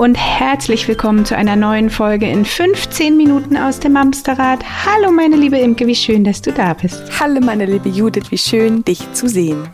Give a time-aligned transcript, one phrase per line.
[0.00, 4.64] Und herzlich willkommen zu einer neuen Folge in 15 Minuten aus dem Amsterrad.
[4.86, 7.20] Hallo meine liebe Imke, wie schön, dass du da bist.
[7.20, 9.68] Hallo meine liebe Judith, wie schön, dich zu sehen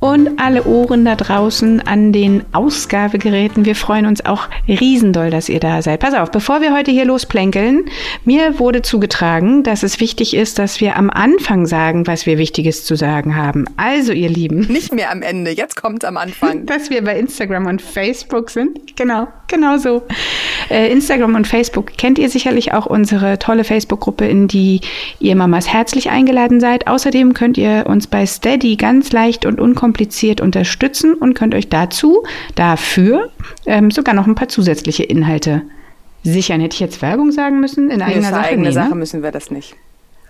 [0.00, 3.66] und alle Ohren da draußen an den Ausgabegeräten.
[3.66, 6.00] Wir freuen uns auch riesendoll, dass ihr da seid.
[6.00, 7.84] Pass auf, bevor wir heute hier losplänkeln,
[8.24, 12.84] mir wurde zugetragen, dass es wichtig ist, dass wir am Anfang sagen, was wir Wichtiges
[12.84, 13.66] zu sagen haben.
[13.76, 14.60] Also, ihr Lieben.
[14.60, 16.64] Nicht mehr am Ende, jetzt kommt am Anfang.
[16.66, 18.96] dass wir bei Instagram und Facebook sind.
[18.96, 20.02] Genau, genau so.
[20.70, 24.80] Äh, Instagram und Facebook kennt ihr sicherlich auch unsere tolle Facebook-Gruppe, in die
[25.18, 26.86] ihr Mamas herzlich eingeladen seid.
[26.86, 31.68] Außerdem könnt ihr uns bei Steady ganz leicht und unkompliziert unkompliziert unterstützen und könnt euch
[31.68, 32.22] dazu,
[32.54, 33.30] dafür
[33.66, 35.62] ähm, sogar noch ein paar zusätzliche Inhalte
[36.22, 36.60] sichern.
[36.60, 37.90] Hätte ich jetzt Werbung sagen müssen?
[37.90, 38.46] In eigener Sache?
[38.46, 38.94] eigene nee, Sache ne?
[38.94, 39.74] müssen wir das nicht.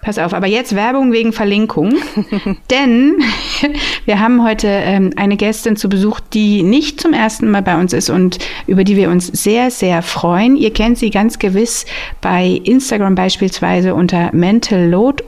[0.02, 1.94] Pass auf, aber jetzt Werbung wegen Verlinkung.
[2.70, 3.16] Denn
[4.06, 7.92] wir haben heute ähm, eine Gästin zu Besuch, die nicht zum ersten Mal bei uns
[7.92, 10.56] ist und über die wir uns sehr, sehr freuen.
[10.56, 11.84] Ihr kennt sie ganz gewiss
[12.22, 15.22] bei Instagram beispielsweise unter Mental Load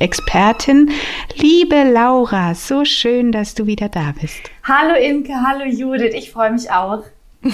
[0.00, 0.90] Expertin.
[1.36, 4.50] Liebe Laura, so schön, dass du wieder da bist.
[4.64, 7.02] Hallo Imke, hallo Judith, ich freue mich auch.
[7.42, 7.50] so,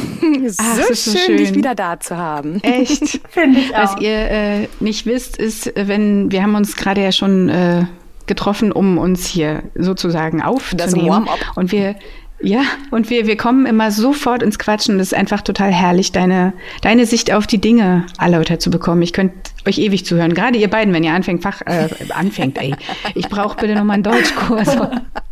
[0.58, 2.60] Ach, schön, so schön, dich wieder da zu haben.
[2.62, 3.20] Echt?
[3.30, 3.94] Finde ich auch.
[3.94, 7.84] Was ihr äh, nicht wisst, ist, wenn wir haben uns gerade ja schon äh,
[8.26, 11.26] getroffen, um uns hier sozusagen aufzunehmen.
[11.26, 11.94] Das Und wir
[12.40, 14.98] ja, und wir, wir kommen immer sofort ins Quatschen.
[14.98, 19.00] Das ist einfach total herrlich, deine, deine Sicht auf die Dinge erläutert zu bekommen.
[19.00, 19.34] Ich könnte
[19.66, 20.34] euch ewig zuhören.
[20.34, 22.74] Gerade ihr beiden, wenn ihr anfängt, Fach, äh, anfängt, ey.
[23.14, 24.68] Ich brauche bitte nochmal einen Deutschkurs.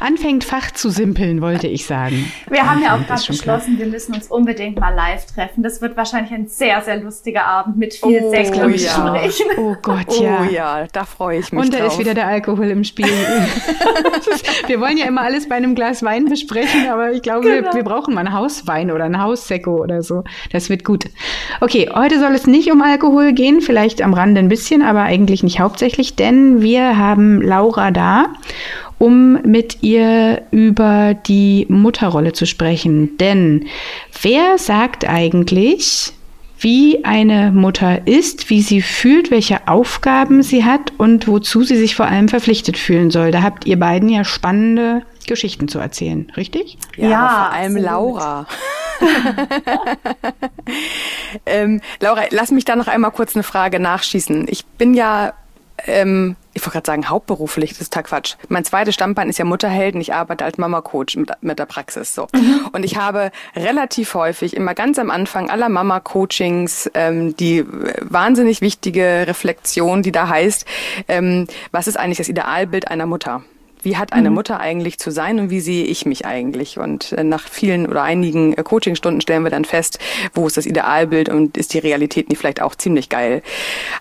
[0.00, 2.30] anfängt, Fach zu simpeln, wollte ich sagen.
[2.48, 3.78] Wir haben ja auch gerade beschlossen, klar.
[3.78, 5.62] wir müssen uns unbedingt mal live treffen.
[5.62, 8.68] Das wird wahrscheinlich ein sehr, sehr lustiger Abend mit viel oh, Sex und ja.
[8.68, 9.46] Gesprächen.
[9.58, 10.40] Oh Gott, ja.
[10.40, 11.92] Oh ja, da freue ich mich Und da drauf.
[11.92, 13.06] ist wieder der Alkohol im Spiel.
[14.66, 17.72] wir wollen ja immer alles bei einem Glas Wein besprechen, aber ich glaube, genau.
[17.72, 20.24] wir, wir brauchen mal einen Hauswein oder einen Haussekko oder so.
[20.52, 21.04] Das wird gut.
[21.60, 25.42] Okay, heute soll es nicht um Alkohol gehen vielleicht am Rande ein bisschen, aber eigentlich
[25.42, 28.26] nicht hauptsächlich, denn wir haben Laura da,
[28.98, 33.16] um mit ihr über die Mutterrolle zu sprechen.
[33.18, 33.66] Denn
[34.22, 36.12] wer sagt eigentlich,
[36.58, 41.94] wie eine Mutter ist, wie sie fühlt, welche Aufgaben sie hat und wozu sie sich
[41.94, 43.30] vor allem verpflichtet fühlen soll.
[43.30, 46.78] Da habt ihr beiden ja spannende Geschichten zu erzählen, richtig?
[46.96, 47.84] Ja, ja vor allem absolut.
[47.84, 48.46] Laura.
[51.46, 54.46] ähm, Laura, lass mich da noch einmal kurz eine Frage nachschießen.
[54.48, 55.34] Ich bin ja
[55.86, 58.34] ähm, ich wollte gerade sagen, hauptberuflich, das ist total Quatsch.
[58.48, 60.00] Mein zweites Standbein ist ja Mutterhelden.
[60.00, 62.28] Ich arbeite als Mama-Coach mit, mit, der Praxis so.
[62.32, 62.70] Mhm.
[62.72, 67.62] Und ich habe relativ häufig, immer ganz am Anfang aller Mama-Coachings, ähm, die
[68.00, 70.64] wahnsinnig wichtige Reflexion, die da heißt,
[71.08, 73.42] ähm, was ist eigentlich das Idealbild einer Mutter?
[73.86, 74.34] Wie hat eine mhm.
[74.34, 76.76] Mutter eigentlich zu sein und wie sehe ich mich eigentlich?
[76.76, 80.00] Und äh, nach vielen oder einigen äh, Coachingstunden stellen wir dann fest,
[80.34, 83.44] wo ist das Idealbild und ist die Realität nicht vielleicht auch ziemlich geil.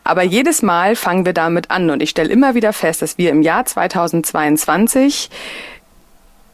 [0.03, 3.29] Aber jedes Mal fangen wir damit an und ich stelle immer wieder fest, dass wir
[3.29, 5.29] im Jahr 2022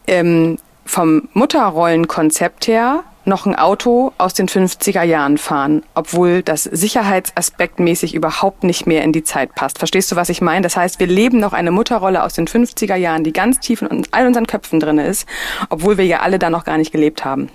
[0.08, 8.16] ähm, vom Mutterrollenkonzept her noch ein Auto aus den 50er Jahren fahren, obwohl das sicherheitsaspektmäßig
[8.16, 9.80] überhaupt nicht mehr in die Zeit passt.
[9.80, 10.62] Verstehst du, was ich meine?
[10.62, 14.08] Das heißt, wir leben noch eine Mutterrolle aus den 50er Jahren, die ganz tief in
[14.12, 15.28] all unseren Köpfen drin ist,
[15.70, 17.50] obwohl wir ja alle da noch gar nicht gelebt haben.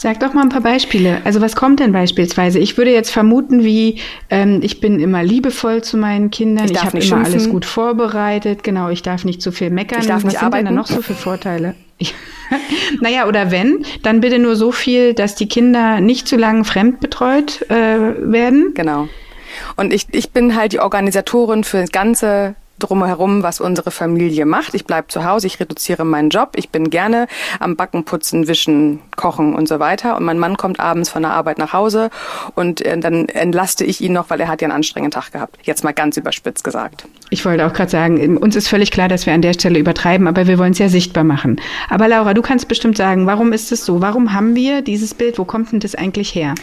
[0.00, 1.22] Sag doch mal ein paar Beispiele.
[1.24, 2.60] Also was kommt denn beispielsweise?
[2.60, 3.98] Ich würde jetzt vermuten, wie
[4.30, 7.32] ähm, ich bin immer liebevoll zu meinen Kindern, ich, ich habe immer schimpfen.
[7.32, 9.98] alles gut vorbereitet, genau, ich darf nicht zu viel meckern.
[9.98, 10.66] Ich darf was nicht arbeiten.
[10.66, 11.74] denn da noch so viele Vorteile?
[13.00, 17.68] naja, oder wenn, dann bitte nur so viel, dass die Kinder nicht zu lange fremdbetreut
[17.68, 18.74] äh, werden.
[18.74, 19.08] Genau.
[19.74, 24.74] Und ich, ich bin halt die Organisatorin für das ganze drumherum, was unsere Familie macht.
[24.74, 27.26] Ich bleibe zu Hause, ich reduziere meinen Job, ich bin gerne
[27.60, 30.16] am Backen, Putzen, Wischen, Kochen und so weiter.
[30.16, 32.10] Und mein Mann kommt abends von der Arbeit nach Hause
[32.54, 35.58] und äh, dann entlaste ich ihn noch, weil er hat ja einen anstrengenden Tag gehabt.
[35.62, 37.06] Jetzt mal ganz überspitzt gesagt.
[37.30, 40.26] Ich wollte auch gerade sagen, uns ist völlig klar, dass wir an der Stelle übertreiben,
[40.26, 41.60] aber wir wollen es ja sichtbar machen.
[41.88, 44.00] Aber Laura, du kannst bestimmt sagen, warum ist es so?
[44.00, 45.38] Warum haben wir dieses Bild?
[45.38, 46.54] Wo kommt denn das eigentlich her?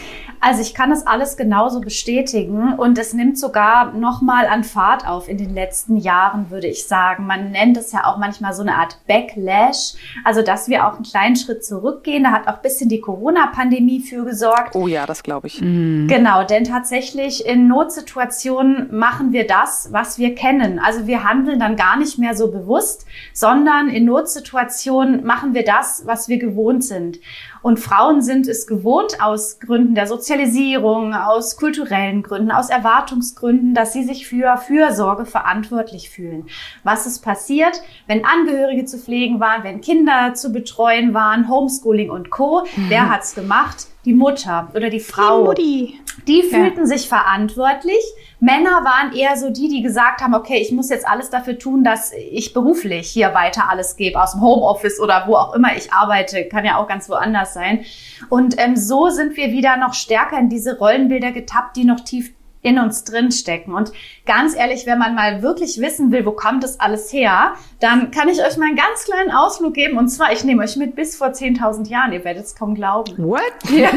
[0.46, 5.28] Also ich kann das alles genauso bestätigen und es nimmt sogar nochmal an Fahrt auf
[5.28, 7.26] in den letzten Jahren, würde ich sagen.
[7.26, 11.02] Man nennt es ja auch manchmal so eine Art Backlash, also dass wir auch einen
[11.02, 12.22] kleinen Schritt zurückgehen.
[12.22, 14.76] Da hat auch ein bisschen die Corona-Pandemie für gesorgt.
[14.76, 15.60] Oh ja, das glaube ich.
[15.60, 16.06] Mhm.
[16.06, 20.78] Genau, denn tatsächlich in Notsituationen machen wir das, was wir kennen.
[20.78, 26.04] Also wir handeln dann gar nicht mehr so bewusst, sondern in Notsituationen machen wir das,
[26.06, 27.18] was wir gewohnt sind.
[27.66, 33.92] Und Frauen sind es gewohnt, aus Gründen der Sozialisierung aus kulturellen Gründen, aus Erwartungsgründen, dass
[33.92, 36.46] sie sich für Fürsorge verantwortlich fühlen.
[36.84, 42.30] Was ist passiert, wenn Angehörige zu pflegen waren, wenn Kinder zu betreuen waren, Homeschooling und
[42.30, 42.64] Co.
[42.76, 42.84] Mhm.
[42.88, 43.88] Wer hat's gemacht?
[44.06, 45.52] Die Mutter oder die Frau.
[45.52, 46.86] Die, die fühlten ja.
[46.86, 48.00] sich verantwortlich.
[48.40, 51.84] Männer waren eher so die, die gesagt haben, okay, ich muss jetzt alles dafür tun,
[51.84, 55.92] dass ich beruflich hier weiter alles gebe, aus dem Homeoffice oder wo auch immer ich
[55.92, 57.84] arbeite, kann ja auch ganz woanders sein.
[58.30, 62.32] Und ähm, so sind wir wieder noch stärker in diese Rollenbilder getappt, die noch tief
[62.62, 63.74] in uns drin stecken.
[63.74, 63.92] Und
[64.26, 68.28] ganz ehrlich, wenn man mal wirklich wissen will, wo kommt das alles her, dann kann
[68.28, 69.96] ich euch mal einen ganz kleinen Ausflug geben.
[69.96, 72.12] Und zwar, ich nehme euch mit bis vor 10.000 Jahren.
[72.12, 73.12] Ihr werdet es kaum glauben.
[73.18, 73.42] What?
[73.76, 73.90] Ja.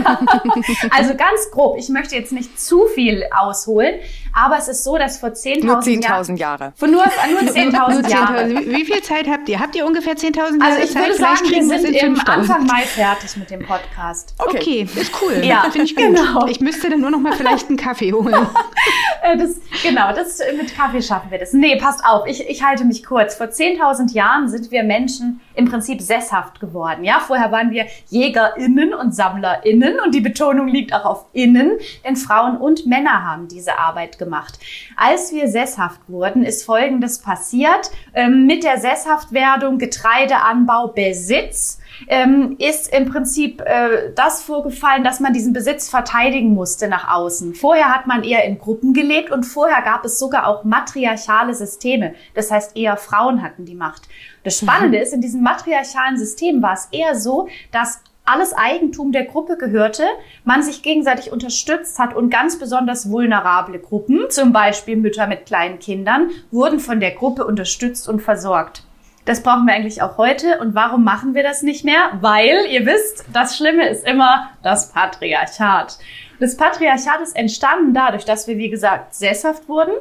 [0.91, 1.77] Also ganz grob.
[1.77, 3.95] Ich möchte jetzt nicht zu viel ausholen,
[4.33, 5.65] aber es ist so, dass vor 10.000 Jahren...
[5.65, 6.73] Nur 10.000 Jahre.
[6.75, 8.49] Von nur, nur 10.000 Jahre.
[8.49, 9.59] Wie viel Zeit habt ihr?
[9.59, 13.37] Habt ihr ungefähr 10.000 Jahre Also ich würde sagen, wir sind im Anfang Mai fertig
[13.37, 14.33] mit dem Podcast.
[14.37, 15.43] Okay, okay ist cool.
[15.43, 16.05] Ja, finde ich gut.
[16.05, 16.45] Genau.
[16.47, 18.35] Ich müsste dann nur noch mal vielleicht einen Kaffee holen.
[19.21, 21.53] Äh, das, genau, das mit Kaffee schaffen wir das.
[21.53, 23.35] Nee, passt auf, ich, ich halte mich kurz.
[23.35, 27.03] Vor 10.000 Jahren sind wir Menschen im Prinzip sesshaft geworden.
[27.03, 31.71] Ja, vorher waren wir JägerInnen und SammlerInnen und die Betonung liegt auch auf innen,
[32.05, 34.59] denn Frauen und Männer haben diese Arbeit gemacht.
[34.95, 37.91] Als wir sesshaft wurden, ist Folgendes passiert.
[38.13, 45.33] Ähm, mit der Sesshaftwerdung Getreideanbau Besitz ähm, ist im Prinzip äh, das vorgefallen, dass man
[45.33, 47.55] diesen Besitz verteidigen musste nach außen.
[47.55, 52.13] Vorher hat man eher in Gruppen gelebt und vorher gab es sogar auch matriarchale Systeme.
[52.33, 54.03] Das heißt, eher Frauen hatten die Macht.
[54.43, 55.03] Das Spannende mhm.
[55.03, 60.03] ist, in diesem matriarchalen System war es eher so, dass alles Eigentum der Gruppe gehörte,
[60.43, 65.79] man sich gegenseitig unterstützt hat und ganz besonders vulnerable Gruppen, zum Beispiel Mütter mit kleinen
[65.79, 68.83] Kindern, wurden von der Gruppe unterstützt und versorgt.
[69.29, 70.57] Das brauchen wir eigentlich auch heute.
[70.57, 72.13] Und warum machen wir das nicht mehr?
[72.19, 75.99] Weil, ihr wisst, das Schlimme ist immer das Patriarchat.
[76.39, 79.91] Das Patriarchat ist entstanden dadurch, dass wir, wie gesagt, sesshaft wurden,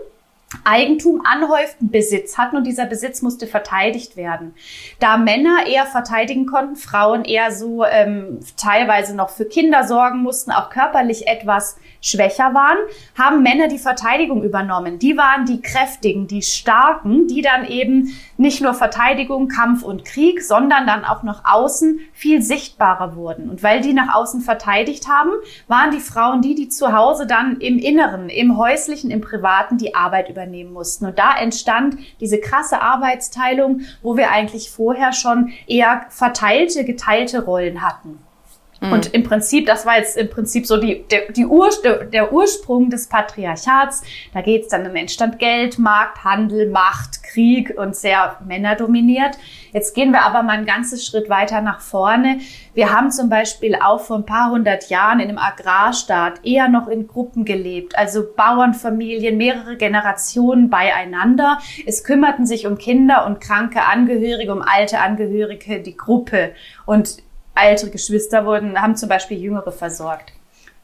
[0.65, 4.55] Eigentum anhäuften, Besitz hatten und dieser Besitz musste verteidigt werden.
[4.99, 10.50] Da Männer eher verteidigen konnten, Frauen eher so ähm, teilweise noch für Kinder sorgen mussten,
[10.50, 12.79] auch körperlich etwas schwächer waren,
[13.19, 14.99] haben Männer die Verteidigung übernommen.
[14.99, 20.43] Die waren die Kräftigen, die Starken, die dann eben nicht nur Verteidigung, Kampf und Krieg,
[20.43, 23.50] sondern dann auch nach außen viel sichtbarer wurden.
[23.50, 25.31] Und weil die nach außen verteidigt haben,
[25.67, 29.95] waren die Frauen die, die zu Hause dann im Inneren, im häuslichen, im privaten die
[29.95, 31.06] Arbeit übernehmen mussten.
[31.06, 37.82] Und da entstand diese krasse Arbeitsteilung, wo wir eigentlich vorher schon eher verteilte, geteilte Rollen
[37.82, 38.20] hatten.
[38.81, 38.93] Mhm.
[38.93, 41.71] Und im Prinzip, das war jetzt im Prinzip so die, der, die Ur,
[42.13, 44.03] der Ursprung des Patriarchats.
[44.33, 49.37] Da geht es dann um Entstand Geld, Markt, Handel, Macht, Krieg und sehr männerdominiert.
[49.73, 52.39] Jetzt gehen wir aber mal einen ganzen Schritt weiter nach vorne.
[52.75, 56.89] Wir haben zum Beispiel auch vor ein paar hundert Jahren in einem Agrarstaat eher noch
[56.89, 61.59] in Gruppen gelebt, also Bauernfamilien, mehrere Generationen beieinander.
[61.87, 66.55] Es kümmerten sich um Kinder und kranke Angehörige, um alte Angehörige, die Gruppe.
[66.87, 67.19] Und
[67.63, 70.33] ältere Geschwister wurden, haben zum Beispiel Jüngere versorgt.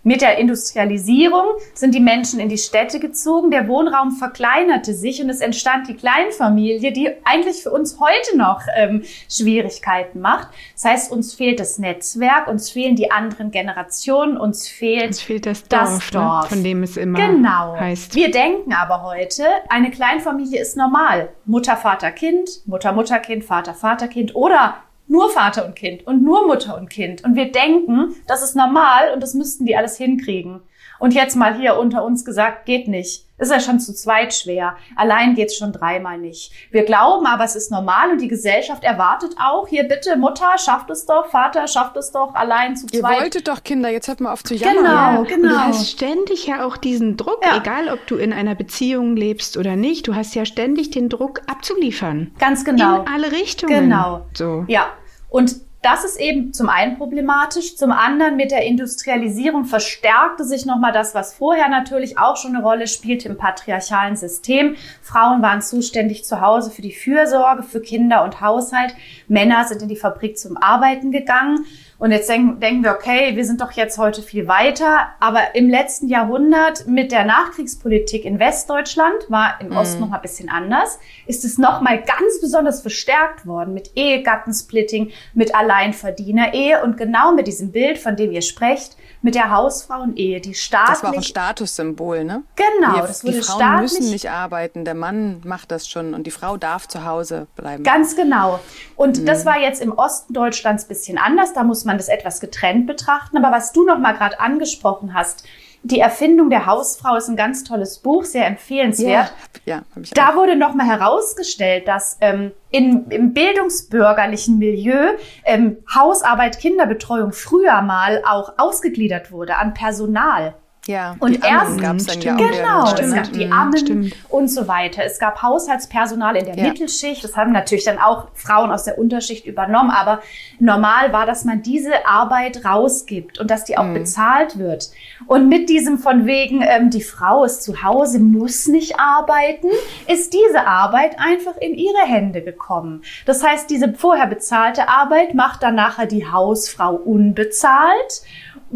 [0.06, 5.30] Mit der Industrialisierung sind die Menschen in die Städte gezogen, der Wohnraum verkleinerte sich und
[5.30, 10.48] es entstand die Kleinfamilie, die eigentlich für uns heute noch ähm, Schwierigkeiten macht.
[10.74, 15.46] Das heißt, uns fehlt das Netzwerk, uns fehlen die anderen Generationen, uns fehlt, uns fehlt
[15.46, 16.42] das Dorf, das Dorf.
[16.42, 16.48] Ne?
[16.50, 17.74] von dem es immer genau.
[17.74, 18.14] heißt.
[18.14, 21.30] Wir denken aber heute, eine Kleinfamilie ist normal.
[21.46, 24.74] Mutter, Vater, Kind, Mutter, Mutter, Kind, Vater, Vater, Kind oder
[25.06, 27.24] nur Vater und Kind und nur Mutter und Kind.
[27.24, 30.60] Und wir denken, das ist normal und das müssten die alles hinkriegen.
[30.98, 33.24] Und jetzt mal hier unter uns gesagt, geht nicht.
[33.36, 34.76] Ist ja schon zu zweit schwer.
[34.94, 36.52] Allein geht's schon dreimal nicht.
[36.70, 40.88] Wir glauben aber, es ist normal und die Gesellschaft erwartet auch, hier bitte, Mutter, schafft
[40.90, 43.16] es doch, Vater, schafft es doch, allein zu zweit.
[43.16, 44.84] Ihr wolltet doch Kinder, jetzt hört mal auf zu jammern.
[44.84, 45.22] Genau, ja.
[45.22, 45.48] genau.
[45.48, 47.56] Du hast ständig ja auch diesen Druck, ja.
[47.56, 51.40] egal ob du in einer Beziehung lebst oder nicht, du hast ja ständig den Druck
[51.48, 52.30] abzuliefern.
[52.38, 53.02] Ganz genau.
[53.02, 53.90] In alle Richtungen.
[53.90, 54.26] Genau.
[54.32, 54.64] So.
[54.68, 54.92] Ja.
[55.28, 60.92] Und das ist eben zum einen problematisch, zum anderen mit der Industrialisierung verstärkte sich nochmal
[60.92, 64.76] das, was vorher natürlich auch schon eine Rolle spielte im patriarchalen System.
[65.02, 68.94] Frauen waren zuständig zu Hause für die Fürsorge, für Kinder und Haushalt.
[69.28, 71.66] Männer sind in die Fabrik zum Arbeiten gegangen.
[71.98, 75.10] Und jetzt denken, denken wir, okay, wir sind doch jetzt heute viel weiter.
[75.20, 79.76] Aber im letzten Jahrhundert mit der Nachkriegspolitik in Westdeutschland, war im mhm.
[79.76, 85.54] Osten noch ein bisschen anders, ist es nochmal ganz besonders verstärkt worden mit Ehegattensplitting, mit
[85.54, 90.52] allein Alleinverdiener-Ehe und genau mit diesem Bild, von dem ihr sprecht, mit der Hausfrauenehe, die
[90.52, 90.98] staatlich...
[90.98, 92.42] Das war auch ein Statussymbol, ne?
[92.56, 93.92] Genau, die, das wurde die Frauen staatlich...
[93.92, 97.84] müssen nicht arbeiten, der Mann macht das schon und die Frau darf zu Hause bleiben.
[97.84, 98.60] Ganz genau.
[98.96, 99.26] Und mhm.
[99.26, 102.86] das war jetzt im Osten Deutschlands ein bisschen anders, da muss man das etwas getrennt
[102.86, 103.38] betrachten.
[103.38, 105.44] Aber was du noch mal gerade angesprochen hast,
[105.84, 109.32] die Erfindung der Hausfrau ist ein ganz tolles Buch, sehr empfehlenswert.
[109.66, 115.10] Ja, ja ich da wurde nochmal herausgestellt, dass ähm, in, im bildungsbürgerlichen Milieu
[115.44, 120.54] ähm, Hausarbeit, Kinderbetreuung früher mal auch ausgegliedert wurde an Personal.
[120.86, 123.08] Ja, und erst gab es dann ja genau, stimmt.
[123.08, 124.16] es gab die Ammen stimmt.
[124.28, 125.02] und so weiter.
[125.02, 126.64] Es gab Haushaltspersonal in der ja.
[126.64, 127.24] Mittelschicht.
[127.24, 129.90] Das haben natürlich dann auch Frauen aus der Unterschicht übernommen.
[129.90, 130.20] Aber
[130.58, 133.94] normal war, dass man diese Arbeit rausgibt und dass die auch mhm.
[133.94, 134.90] bezahlt wird.
[135.26, 139.68] Und mit diesem von wegen, ähm, die Frau ist zu Hause, muss nicht arbeiten,
[140.06, 143.02] ist diese Arbeit einfach in ihre Hände gekommen.
[143.24, 148.22] Das heißt, diese vorher bezahlte Arbeit macht dann nachher die Hausfrau unbezahlt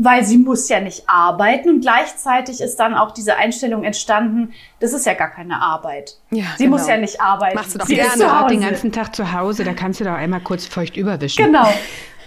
[0.01, 4.93] weil sie muss ja nicht arbeiten und gleichzeitig ist dann auch diese Einstellung entstanden, das
[4.93, 6.17] ist ja gar keine Arbeit.
[6.31, 6.77] Ja, sie genau.
[6.77, 7.57] muss ja nicht arbeiten.
[7.57, 10.41] Machst du doch sie gerne den ganzen Tag zu Hause, da kannst du doch einmal
[10.41, 11.45] kurz feucht überwischen.
[11.45, 11.69] Genau.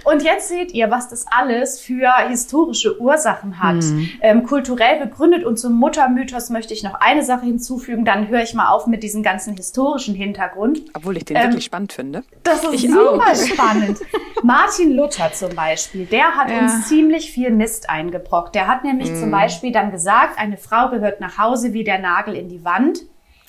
[0.04, 3.84] Und jetzt seht ihr, was das alles für historische Ursachen hat.
[3.84, 4.10] Mhm.
[4.22, 8.54] Ähm, kulturell begründet und zum Muttermythos möchte ich noch eine Sache hinzufügen, dann höre ich
[8.54, 10.82] mal auf mit diesem ganzen historischen Hintergrund.
[10.94, 12.24] Obwohl ich den ähm, wirklich spannend finde.
[12.44, 13.36] Das ist ich super auch.
[13.36, 14.00] spannend.
[14.44, 16.62] Martin Luther zum Beispiel, der hat ja.
[16.62, 18.56] uns ziemlich viel Mist eingebrockt.
[18.56, 19.20] Der hat nämlich mhm.
[19.20, 23.02] zum Beispiel dann gesagt, eine Frau gehört nach Hause wie der Nagel in die Wand.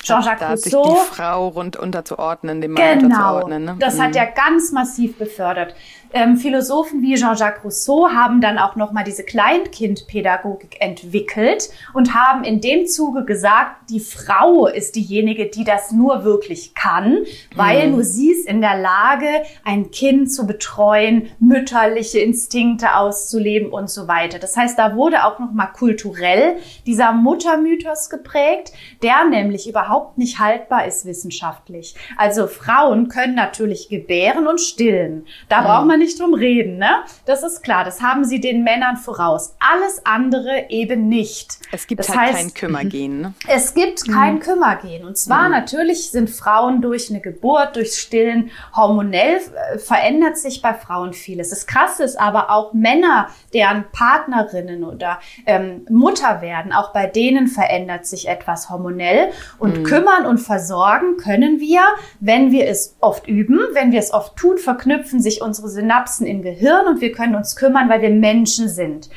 [0.03, 0.85] Jean-Jacques Rousseau.
[0.85, 3.65] Sich die Frau rund unterzuordnen, dem Mann genau, unterzuordnen.
[3.65, 3.77] Ne?
[3.79, 4.03] Das mhm.
[4.03, 5.75] hat er ganz massiv befördert.
[6.15, 12.61] Ähm, Philosophen wie Jean-Jacques Rousseau haben dann auch nochmal diese Kleinkindpädagogik entwickelt und haben in
[12.61, 17.19] dem Zuge gesagt, die Frau ist diejenige, die das nur wirklich kann,
[17.57, 17.93] weil mhm.
[17.95, 19.27] nur sie ist in der Lage,
[19.65, 24.39] ein Kind zu betreuen, mütterliche Instinkte auszuleben und so weiter.
[24.39, 30.87] Das heißt, da wurde auch nochmal kulturell dieser Muttermythos geprägt, der nämlich überhaupt nicht haltbar
[30.87, 31.95] ist wissenschaftlich.
[32.19, 35.27] Also Frauen können natürlich gebären und stillen.
[35.49, 35.65] Da mhm.
[35.65, 37.05] braucht man nicht drum reden, ne?
[37.25, 39.55] Das ist klar, das haben sie den Männern voraus.
[39.59, 41.59] Alles andere eben nicht.
[41.71, 43.35] Es gibt das halt heißt, kein Kümmergehen, ne?
[43.49, 44.41] Es gibt kein mhm.
[44.41, 45.07] Kümmergehen.
[45.07, 45.53] Und zwar mhm.
[45.53, 51.51] natürlich sind Frauen durch eine Geburt, durch Stillen, hormonell äh, verändert sich bei Frauen vieles.
[51.51, 57.47] Das Krasse ist aber auch Männer, deren Partnerinnen oder ähm, Mutter werden, auch bei denen
[57.47, 59.31] verändert sich etwas hormonell.
[59.59, 59.85] Und mhm.
[59.85, 61.83] kümmern und versorgen können wir,
[62.21, 66.27] wenn wir es oft üben, wenn wir es oft tun, verknüpfen sich unsere Synapsen Synapsen
[66.27, 69.11] im Gehirn und wir können uns kümmern, weil wir Menschen sind.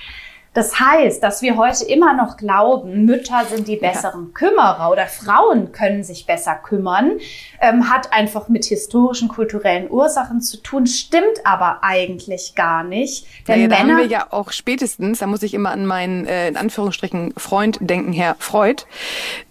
[0.56, 4.34] Das heißt, dass wir heute immer noch glauben, Mütter sind die besseren ja.
[4.34, 7.20] Kümmerer oder Frauen können sich besser kümmern,
[7.60, 13.28] ähm, hat einfach mit historischen, kulturellen Ursachen zu tun, stimmt aber eigentlich gar nicht.
[13.50, 16.48] Denn naja, da haben wir ja auch spätestens, da muss ich immer an meinen, äh,
[16.48, 18.84] in Anführungsstrichen, Freund denken, Herr Freud,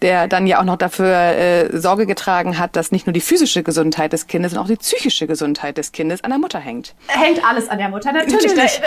[0.00, 3.62] der dann ja auch noch dafür äh, Sorge getragen hat, dass nicht nur die physische
[3.62, 6.94] Gesundheit des Kindes, sondern auch die psychische Gesundheit des Kindes an der Mutter hängt.
[7.08, 8.46] Hängt alles an der Mutter, natürlich.
[8.46, 8.80] natürlich.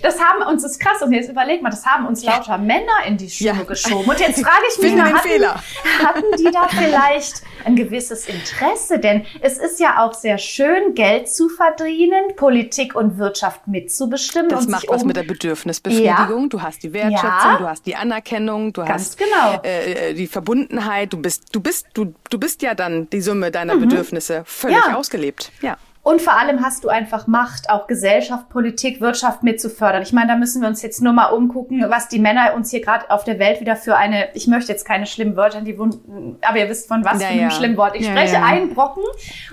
[0.00, 2.24] Das, das haben uns, das ist krass, und jetzt überlegt überleg mal, das haben uns
[2.24, 3.62] lauter Männer in die Schuhe ja.
[3.62, 4.08] geschoben.
[4.08, 8.98] Und jetzt frage ich mich hatten, hatten die da vielleicht ein gewisses Interesse?
[8.98, 14.48] Denn es ist ja auch sehr schön, Geld zu verdienen, Politik und Wirtschaft mitzubestimmen.
[14.48, 16.42] Das macht was um mit der Bedürfnisbefriedigung.
[16.42, 16.48] Ja.
[16.48, 17.58] Du hast die Wertschätzung, ja.
[17.58, 19.60] du hast die Anerkennung, du Ganz hast genau.
[19.62, 21.12] äh, die Verbundenheit.
[21.12, 23.80] Du bist, du bist, du, du bist ja dann die Summe deiner mhm.
[23.80, 25.52] Bedürfnisse völlig ausgelebt.
[25.60, 25.76] Ja.
[26.02, 30.00] Und vor allem hast du einfach Macht, auch Gesellschaft, Politik, Wirtschaft mitzufördern.
[30.00, 32.80] Ich meine, da müssen wir uns jetzt nur mal umgucken, was die Männer uns hier
[32.80, 35.78] gerade auf der Welt wieder für eine, ich möchte jetzt keine schlimmen Wörter in die
[35.78, 37.50] Wunden, aber ihr wisst von was ja, für einem ja.
[37.50, 38.44] schlimmen Wort ich ja, spreche, ja.
[38.44, 39.02] einbrocken.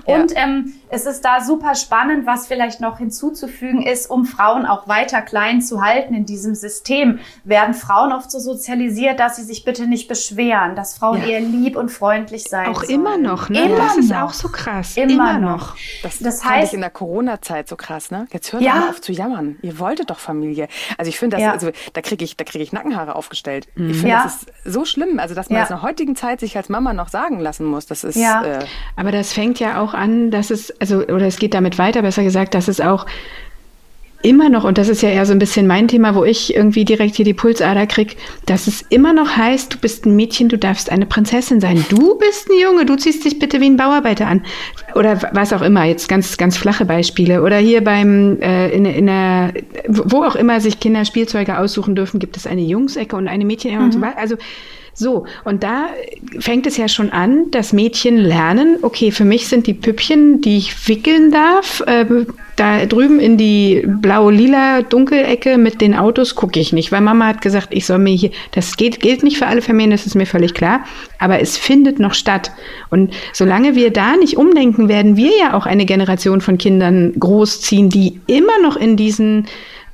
[0.06, 4.88] Und ähm, es ist da super spannend, was vielleicht noch hinzuzufügen ist, um Frauen auch
[4.88, 9.66] weiter klein zu halten in diesem System, werden Frauen oft so sozialisiert, dass sie sich
[9.66, 13.02] bitte nicht beschweren, dass Frauen eher lieb und freundlich sein Auch sollen.
[13.02, 13.66] immer noch, ne?
[13.66, 14.22] Immer das ist noch.
[14.22, 14.96] auch so krass.
[14.96, 15.76] Immer, immer noch.
[16.04, 18.28] Das, das heißt, ich in der Corona-Zeit so krass, ne?
[18.32, 18.76] Jetzt hört ja.
[18.76, 19.58] mal auf zu jammern.
[19.62, 20.68] Ihr wolltet doch Familie.
[20.98, 21.52] Also ich finde das, ja.
[21.52, 23.68] also da kriege ich, da kriege ich Nackenhaare aufgestellt.
[23.76, 23.90] Mhm.
[23.90, 24.24] Ich finde, ja.
[24.24, 25.20] das ist so schlimm.
[25.20, 27.86] Also dass man das in der heutigen Zeit sich als Mama noch sagen lassen muss,
[27.86, 28.16] das ist.
[28.16, 28.44] Ja.
[28.44, 28.66] Äh,
[28.96, 32.24] Aber das fängt ja auch an, dass es, also, oder es geht damit weiter, besser
[32.24, 33.06] gesagt, dass es auch
[34.28, 36.84] immer noch, und das ist ja eher so ein bisschen mein Thema, wo ich irgendwie
[36.84, 40.58] direkt hier die Pulsader krieg, dass es immer noch heißt, du bist ein Mädchen, du
[40.58, 41.86] darfst eine Prinzessin sein.
[41.88, 44.44] Du bist ein Junge, du ziehst dich bitte wie ein Bauarbeiter an.
[44.96, 47.42] Oder was auch immer, jetzt ganz, ganz flache Beispiele.
[47.42, 49.54] Oder hier beim, äh, in, in der,
[49.88, 53.80] wo auch immer sich Kinder Spielzeuge aussuchen dürfen, gibt es eine Jungsecke und eine Mädchenecke
[53.80, 53.86] mhm.
[53.86, 54.18] und so weiter.
[54.18, 54.36] Also,
[55.00, 55.90] So, und da
[56.40, 60.58] fängt es ja schon an, dass Mädchen lernen, okay, für mich sind die Püppchen, die
[60.58, 62.26] ich wickeln darf, äh,
[62.56, 67.42] da drüben in die blau-lila Dunkelecke mit den Autos gucke ich nicht, weil Mama hat
[67.42, 70.26] gesagt, ich soll mir hier, das geht, gilt nicht für alle Familien, das ist mir
[70.26, 70.84] völlig klar,
[71.20, 72.52] aber es findet noch statt.
[72.90, 77.90] Und solange wir da nicht umdenken, werden wir ja auch eine Generation von Kindern großziehen,
[77.90, 79.46] die immer noch in diesen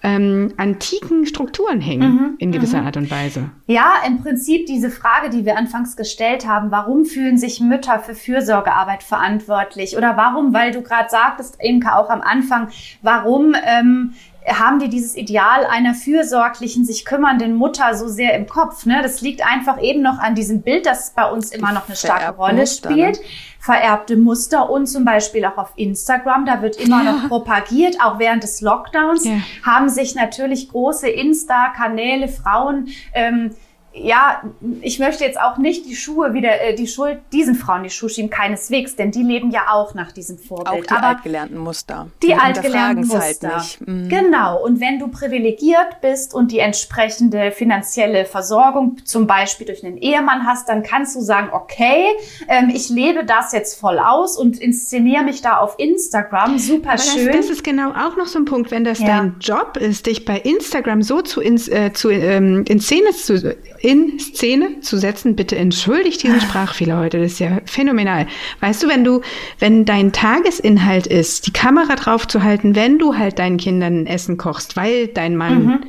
[0.03, 2.87] ähm, antiken Strukturen hängen, mhm, in gewisser mhm.
[2.87, 3.49] Art und Weise.
[3.67, 8.13] Ja, im Prinzip diese Frage, die wir anfangs gestellt haben, warum fühlen sich Mütter für
[8.13, 9.97] Fürsorgearbeit verantwortlich?
[9.97, 12.67] Oder warum, weil du gerade sagtest, Imka, auch am Anfang,
[13.01, 14.13] warum ähm,
[14.47, 18.85] haben die dieses Ideal einer fürsorglichen, sich kümmernden Mutter so sehr im Kopf.
[18.85, 19.01] Ne?
[19.01, 22.35] Das liegt einfach eben noch an diesem Bild, das bei uns immer noch eine starke
[22.35, 22.95] Rolle Muster, ne?
[22.95, 23.19] spielt.
[23.19, 23.25] Ne?
[23.59, 27.11] Vererbte Muster und zum Beispiel auch auf Instagram, da wird immer ja.
[27.13, 29.37] noch propagiert, auch während des Lockdowns ja.
[29.65, 33.51] haben sich natürlich große Insta-Kanäle, Frauen ähm,
[33.95, 34.41] ja,
[34.81, 38.09] ich möchte jetzt auch nicht die Schuhe wieder, äh, die Schuld diesen Frauen die Schuhe
[38.09, 40.67] schieben, keineswegs, denn die leben ja auch nach diesem Vorbild.
[40.67, 42.07] Auch die Aber altgelernten Muster.
[42.21, 43.55] Die, die altgelernten halt Muster.
[43.57, 44.09] Halt mhm.
[44.09, 44.63] Genau.
[44.63, 50.45] Und wenn du privilegiert bist und die entsprechende finanzielle Versorgung, zum Beispiel durch einen Ehemann
[50.45, 52.05] hast, dann kannst du sagen, okay,
[52.47, 56.57] ähm, ich lebe das jetzt voll aus und inszeniere mich da auf Instagram.
[56.57, 57.27] Super Aber schön.
[57.27, 59.07] Das, das, ist genau auch noch so ein Punkt, wenn das ja.
[59.07, 63.55] dein Job ist, dich bei Instagram so zu, ins, äh, zu ähm, in Szene zu
[63.83, 65.35] in Szene zu setzen.
[65.35, 67.19] Bitte entschuldigt diesen Sprachfehler heute.
[67.19, 68.27] Das ist ja phänomenal.
[68.61, 69.21] Weißt du, wenn du,
[69.59, 74.37] wenn dein Tagesinhalt ist, die Kamera drauf zu halten, wenn du halt deinen Kindern Essen
[74.37, 75.79] kochst, weil dein Mann mhm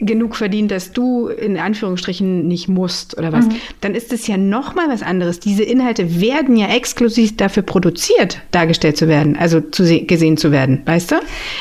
[0.00, 3.56] genug verdient, dass du in Anführungsstrichen nicht musst oder was, mhm.
[3.82, 5.40] dann ist es ja noch mal was anderes.
[5.40, 10.82] Diese Inhalte werden ja exklusiv dafür produziert, dargestellt zu werden, also zu gesehen zu werden,
[10.86, 11.16] weißt du?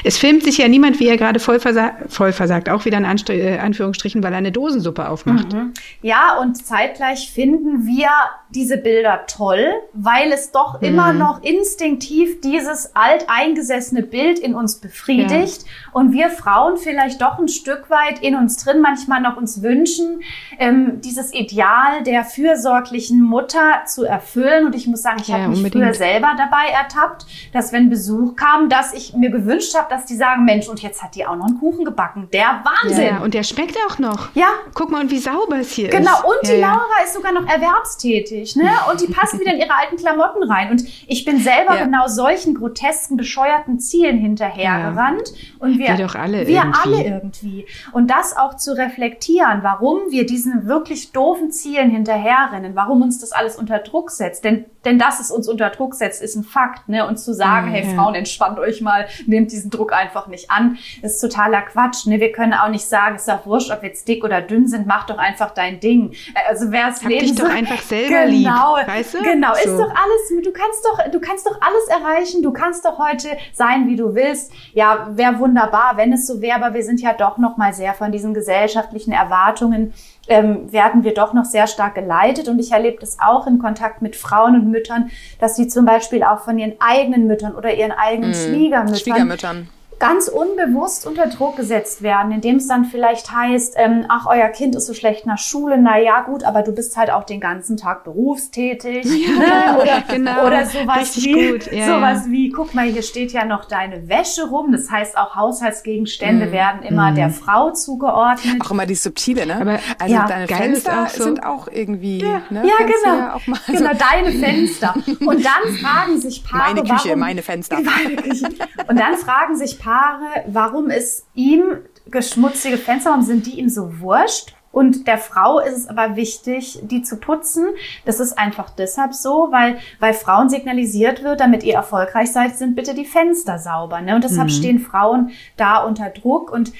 [0.05, 3.03] Es filmt sich ja niemand, wie er gerade voll, versa voll versagt, auch wieder in
[3.03, 5.51] Anst äh, Anführungsstrichen, weil er eine Dosensuppe aufmacht.
[5.51, 5.73] Mhm.
[6.01, 8.09] Ja, und zeitgleich finden wir
[8.55, 10.87] diese Bilder toll, weil es doch mhm.
[10.87, 15.91] immer noch instinktiv dieses alteingesessene Bild in uns befriedigt ja.
[15.91, 20.21] und wir Frauen vielleicht doch ein Stück weit in uns drin manchmal noch uns wünschen,
[20.59, 24.65] ähm, dieses Ideal der fürsorglichen Mutter zu erfüllen.
[24.65, 25.85] Und ich muss sagen, ich ja, habe mich unbedingt.
[25.85, 30.15] früher selber dabei ertappt, dass wenn Besuch kam, dass ich mir gewünscht habe, dass die
[30.15, 32.27] sagen, Mensch, und jetzt hat die auch noch einen Kuchen gebacken.
[32.33, 33.05] Der Wahnsinn.
[33.05, 34.29] Ja, und der schmeckt auch noch.
[34.35, 34.47] Ja.
[34.73, 36.11] Guck mal, und wie sauber es hier genau.
[36.11, 36.21] ist.
[36.21, 38.69] Genau, und die Laura ist sogar noch erwerbstätig ne?
[38.89, 40.71] Und die passen wieder in ihre alten Klamotten rein.
[40.71, 41.85] Und ich bin selber ja.
[41.85, 45.29] genau solchen grotesken, bescheuerten Zielen hinterhergerannt.
[45.29, 45.35] Ja.
[45.59, 46.79] Und wir, wir doch alle wir irgendwie.
[46.83, 47.65] alle irgendwie.
[47.91, 53.31] Und das auch zu reflektieren, warum wir diesen wirklich doofen Zielen hinterherrennen, warum uns das
[53.31, 54.43] alles unter Druck setzt.
[54.43, 57.05] Denn, denn dass es uns unter Druck setzt, ist ein Fakt, ne?
[57.05, 57.73] Und zu sagen, ja.
[57.73, 62.19] hey Frauen, entspannt euch mal, nehmt diesen Druck einfach nicht an, ist totaler Quatsch, ne?
[62.19, 64.67] Wir können auch nicht sagen, es ist doch wurscht, ob wir jetzt dick oder dünn
[64.67, 66.13] sind, mach doch einfach dein Ding.
[66.47, 68.87] Also wer es Leben dich doch einfach selber genau, lieb.
[68.87, 69.23] Weißt du?
[69.23, 69.59] Genau, so.
[69.59, 73.29] ist doch alles, du kannst doch, du kannst doch alles erreichen, du kannst doch heute
[73.53, 74.53] sein, wie du willst.
[74.73, 77.93] Ja, wäre wunderbar, wenn es so wäre, aber wir sind ja doch noch mal sehr
[77.93, 79.93] von diesen gesellschaftlichen Erwartungen
[80.27, 82.47] ähm, werden wir doch noch sehr stark geleitet.
[82.47, 85.09] Und ich erlebe das auch in Kontakt mit Frauen und Müttern,
[85.39, 89.69] dass sie zum Beispiel auch von ihren eigenen Müttern oder ihren eigenen mm, Schwiegermüttern, Schwiegermüttern
[89.99, 94.75] ganz unbewusst unter Druck gesetzt werden, indem es dann vielleicht heißt, ähm, ach, euer Kind
[94.75, 97.77] ist so schlecht nach Schule, na ja, gut, aber du bist halt auch den ganzen
[97.77, 99.05] Tag berufstätig.
[99.17, 99.81] Ja, ne?
[99.81, 102.31] oder, genau, oder sowas wie, ja, sowas ja.
[102.31, 104.71] wie, guck mal, hier steht ja noch deine Wäsche rum.
[104.71, 106.51] Das heißt, auch Haushaltsgegenstände mm.
[106.51, 107.15] werden immer mm.
[107.15, 108.61] der Frau zugeordnet.
[108.63, 109.55] Auch immer die Subtile, ne?
[109.55, 111.23] Aber also deine Fenster auch so.
[111.23, 112.63] sind auch irgendwie, ja, ne?
[112.63, 113.57] ja genau.
[113.67, 114.93] genau, deine Fenster.
[115.19, 117.79] Und dann fragen sich Paare, meine Küche, warum, meine Fenster.
[117.81, 118.49] Meine Küche.
[118.87, 121.63] Und dann fragen sich Paare, Paare, warum ist ihm
[122.11, 124.53] geschmutzige Fenster, warum sind die ihm so wurscht?
[124.73, 127.67] Und der Frau ist es aber wichtig, die zu putzen.
[128.03, 132.75] Das ist einfach deshalb so, weil, weil Frauen signalisiert wird, damit ihr erfolgreich seid, sind
[132.75, 134.01] bitte die Fenster sauber.
[134.01, 134.13] Ne?
[134.15, 134.53] Und deshalb mhm.
[134.53, 136.51] stehen Frauen da unter Druck.
[136.51, 136.73] Und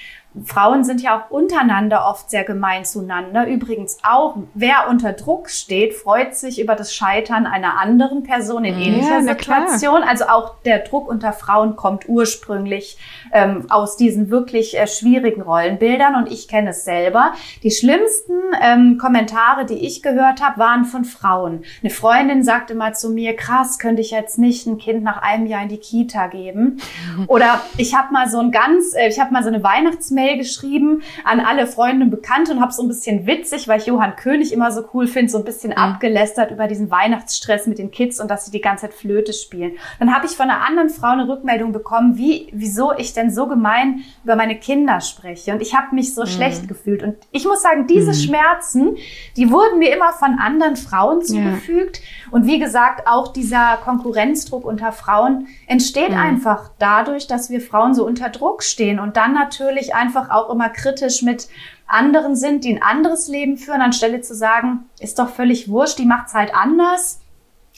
[0.46, 3.48] Frauen sind ja auch untereinander oft sehr gemein zueinander.
[3.48, 8.80] Übrigens auch, wer unter Druck steht, freut sich über das Scheitern einer anderen Person in
[8.80, 10.04] ähnlicher ja, Situation.
[10.04, 12.98] Also auch der Druck unter Frauen kommt ursprünglich
[13.32, 17.34] ähm, aus diesen wirklich äh, schwierigen Rollenbildern und ich kenne es selber.
[17.64, 21.64] Die schlimmsten ähm, Kommentare, die ich gehört habe, waren von Frauen.
[21.82, 25.48] Eine Freundin sagte mal zu mir, krass, könnte ich jetzt nicht ein Kind nach einem
[25.48, 26.80] Jahr in die Kita geben?
[27.28, 30.38] Oder ich habe mal so ein ganz, äh, ich habe mal so eine Weihnachtsmail schnell
[30.38, 34.16] geschrieben an alle Freunde und Bekannte und habe so ein bisschen witzig, weil ich Johann
[34.16, 35.78] König immer so cool finde, so ein bisschen mhm.
[35.78, 39.74] abgelästert über diesen Weihnachtsstress mit den Kids und dass sie die ganze Zeit Flöte spielen.
[40.00, 43.48] Dann habe ich von einer anderen Frau eine Rückmeldung bekommen, wie, wieso ich denn so
[43.48, 45.54] gemein über meine Kinder spreche.
[45.54, 46.28] Und ich habe mich so mhm.
[46.28, 47.04] schlecht gefühlt.
[47.04, 48.16] Und ich muss sagen, diese mhm.
[48.16, 48.98] Schmerzen,
[49.36, 51.98] die wurden mir immer von anderen Frauen zugefügt.
[51.98, 52.32] Ja.
[52.32, 56.18] Und wie gesagt, auch dieser Konkurrenzdruck unter Frauen entsteht mhm.
[56.18, 60.70] einfach dadurch, dass wir Frauen so unter Druck stehen und dann natürlich einfach auch immer
[60.70, 61.48] kritisch mit
[61.88, 66.06] anderen sind, die ein anderes Leben führen, anstelle zu sagen, ist doch völlig wurscht, die
[66.06, 67.22] macht's halt anders.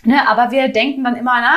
[0.03, 1.55] Ne, aber wir denken dann immer, na,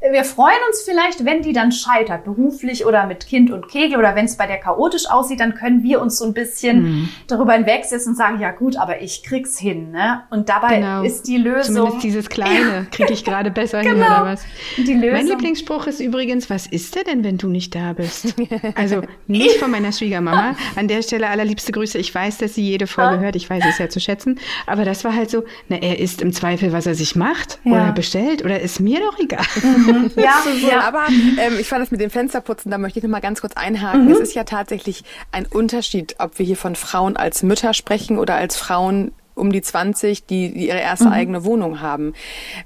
[0.00, 4.16] wir freuen uns vielleicht, wenn die dann scheitert, beruflich oder mit Kind und Kegel oder
[4.16, 7.08] wenn es bei der chaotisch aussieht, dann können wir uns so ein bisschen mhm.
[7.26, 9.90] darüber hinwegsetzen und sagen, ja gut, aber ich krieg's hin.
[9.90, 10.22] Ne?
[10.30, 11.02] Und dabei genau.
[11.02, 11.74] ist die Lösung.
[11.74, 13.92] Zumindest dieses Kleine kriege ich gerade besser genau.
[13.92, 14.44] hin oder was.
[14.78, 15.12] Die Lösung.
[15.12, 18.34] Mein Lieblingsspruch ist übrigens, was ist der denn, wenn du nicht da bist?
[18.74, 20.54] Also nicht von meiner Schwiegermama.
[20.76, 21.98] An der Stelle allerliebste Grüße.
[21.98, 23.36] Ich weiß, dass sie jede Folge hört.
[23.36, 24.38] Ich weiß es ja zu schätzen.
[24.66, 27.72] Aber das war halt so, na, er isst im Zweifel, was er sich macht ja.
[27.72, 29.44] oder bestellt oder ist mir doch egal.
[29.62, 29.89] Mhm.
[29.92, 30.10] Mhm.
[30.20, 33.20] Ja, ja, aber ähm, ich fand das mit dem Fensterputzen, da möchte ich noch mal
[33.20, 34.06] ganz kurz einhaken.
[34.06, 34.12] Mhm.
[34.12, 38.34] Es ist ja tatsächlich ein Unterschied, ob wir hier von Frauen als Mütter sprechen oder
[38.34, 41.12] als Frauen um die 20, die, die ihre erste mhm.
[41.12, 42.14] eigene Wohnung haben.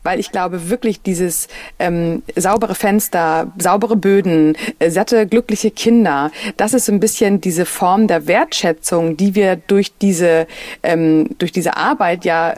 [0.02, 6.74] Weil ich glaube wirklich dieses ähm, saubere Fenster, saubere Böden, äh, satte, glückliche Kinder, das
[6.74, 10.46] ist so ein bisschen diese Form der Wertschätzung, die wir durch diese,
[10.82, 12.54] ähm, durch diese Arbeit ja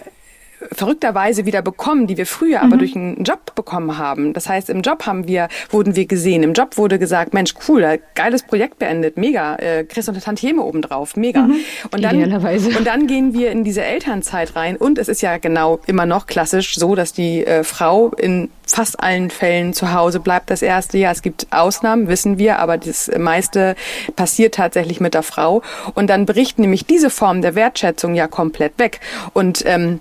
[0.72, 2.64] verrückterweise wieder bekommen, die wir früher mhm.
[2.64, 4.32] aber durch einen Job bekommen haben.
[4.32, 6.42] Das heißt, im Job haben wir, wurden wir gesehen.
[6.42, 10.62] Im Job wurde gesagt, Mensch, cool, geiles Projekt beendet, mega, äh, kriegst noch eine Tantieme
[10.62, 11.42] obendrauf, mega.
[11.42, 11.56] Mhm.
[11.90, 15.80] Und dann, und dann gehen wir in diese Elternzeit rein und es ist ja genau
[15.86, 20.50] immer noch klassisch so, dass die äh, Frau in fast allen Fällen zu Hause bleibt
[20.50, 21.12] das erste Jahr.
[21.12, 23.76] Es gibt Ausnahmen, wissen wir, aber das meiste
[24.16, 25.62] passiert tatsächlich mit der Frau.
[25.94, 29.00] Und dann bricht nämlich diese Form der Wertschätzung ja komplett weg.
[29.32, 30.00] Und ähm,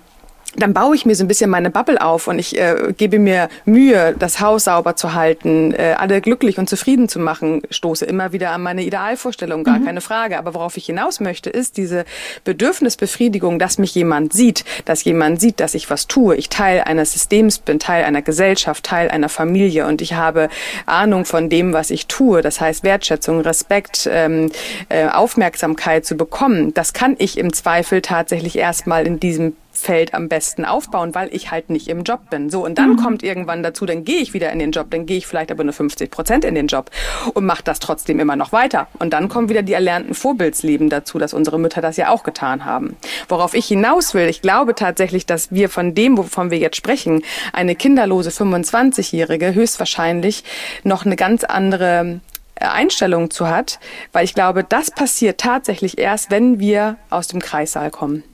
[0.56, 3.48] dann baue ich mir so ein bisschen meine Bubble auf und ich äh, gebe mir
[3.64, 8.32] Mühe, das Haus sauber zu halten, äh, alle glücklich und zufrieden zu machen, stoße immer
[8.32, 9.86] wieder an meine Idealvorstellung, gar mhm.
[9.86, 10.38] keine Frage.
[10.38, 12.04] Aber worauf ich hinaus möchte, ist diese
[12.44, 16.36] Bedürfnisbefriedigung, dass mich jemand sieht, dass jemand sieht, dass ich was tue.
[16.36, 20.48] Ich Teil eines Systems bin, Teil einer Gesellschaft, Teil einer Familie und ich habe
[20.86, 22.42] Ahnung von dem, was ich tue.
[22.42, 24.50] Das heißt Wertschätzung, Respekt, ähm,
[24.88, 26.72] äh, Aufmerksamkeit zu bekommen.
[26.74, 31.50] Das kann ich im Zweifel tatsächlich erstmal in diesem Feld am besten aufbauen, weil ich
[31.50, 32.50] halt nicht im Job bin.
[32.50, 32.96] So, und dann mhm.
[32.96, 35.64] kommt irgendwann dazu, dann gehe ich wieder in den Job, dann gehe ich vielleicht aber
[35.64, 36.90] nur 50 Prozent in den Job
[37.34, 38.88] und mache das trotzdem immer noch weiter.
[38.98, 42.64] Und dann kommen wieder die erlernten Vorbildsleben dazu, dass unsere Mütter das ja auch getan
[42.64, 42.96] haben.
[43.28, 47.22] Worauf ich hinaus will, ich glaube tatsächlich, dass wir von dem, wovon wir jetzt sprechen,
[47.52, 50.44] eine kinderlose 25-Jährige höchstwahrscheinlich
[50.84, 52.20] noch eine ganz andere
[52.54, 53.78] äh, Einstellung zu hat,
[54.12, 58.24] weil ich glaube, das passiert tatsächlich erst, wenn wir aus dem Kreissaal kommen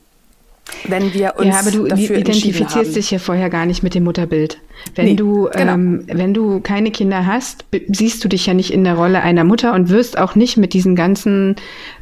[0.85, 4.05] wenn wir uns ja, aber du dafür identifizierst dich ja vorher gar nicht mit dem
[4.05, 4.59] Mutterbild.
[4.95, 5.73] Wenn nee, du genau.
[5.73, 9.45] ähm, wenn du keine Kinder hast, siehst du dich ja nicht in der Rolle einer
[9.45, 11.57] Mutter und wirst auch nicht mit diesen ganzen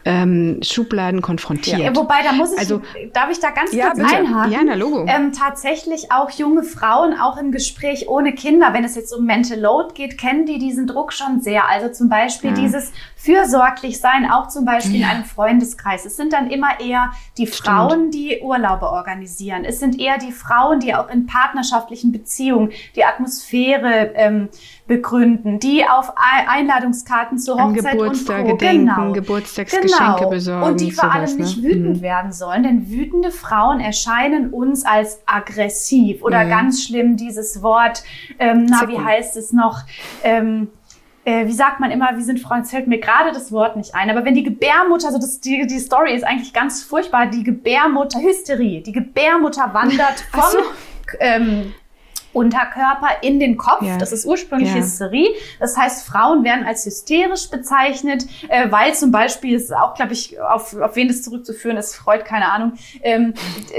[0.05, 1.79] ähm, Schubladen konfrontiert.
[1.79, 2.81] Ja, wobei da muss ich, also,
[3.13, 4.17] darf ich da ganz ja, kurz bitte.
[4.17, 4.53] einhaken?
[4.53, 5.07] Ja, na Logo.
[5.07, 9.59] Ähm, tatsächlich auch junge Frauen, auch im Gespräch ohne Kinder, wenn es jetzt um Mental
[9.61, 11.69] Load geht, kennen die diesen Druck schon sehr.
[11.69, 12.57] Also zum Beispiel ja.
[12.57, 15.09] dieses fürsorglich sein, auch zum Beispiel ja.
[15.09, 16.07] in einem Freundeskreis.
[16.07, 18.15] Es sind dann immer eher die Frauen, Stimmt.
[18.15, 19.65] die Urlaube organisieren.
[19.65, 24.49] Es sind eher die Frauen, die auch in partnerschaftlichen Beziehungen die Atmosphäre ähm,
[24.87, 26.13] begründen, die auf
[26.49, 28.57] Einladungskarten zur Hochzeit Geburtstag und Co.
[28.57, 29.13] Gedenken, genau.
[29.13, 30.31] Geburtstagsgeschenke genau.
[30.31, 30.63] besorgen.
[30.67, 31.63] Und die vor allem nicht ne?
[31.63, 32.03] wütend mhm.
[32.03, 36.51] werden sollen, denn wütende Frauen erscheinen uns als aggressiv oder mhm.
[36.51, 38.03] ganz schlimm dieses Wort,
[38.39, 39.81] ähm, na, wie heißt es noch?
[40.25, 40.69] Ähm,
[41.25, 43.95] äh, wie sagt man immer, wir sind Frauen, es fällt mir gerade das Wort nicht
[43.95, 47.45] ein, aber wenn die Gebärmutter, also das, die, die Story ist eigentlich ganz furchtbar, die
[47.45, 50.59] Gebärmutter, Hysterie, die Gebärmutter wandert vom so.
[51.21, 51.75] ähm,
[52.33, 53.83] Unterkörper in den Kopf.
[53.83, 53.99] Ja.
[53.99, 54.77] Das ist ursprünglich ja.
[54.77, 55.29] Hysterie.
[55.59, 60.41] Das heißt, Frauen werden als hysterisch bezeichnet, äh, weil zum Beispiel, ist auch, glaube ich,
[60.41, 63.35] auf, auf wen das zurückzuführen ist, Freud, keine Ahnung, ähm,